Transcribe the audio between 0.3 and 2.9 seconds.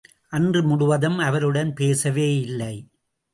அன்று முழுவதும் அவருடன் பேசவேயில்லை.